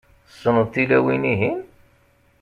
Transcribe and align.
Tessneḍ 0.27 0.67
tilawin-ihin? 0.73 1.57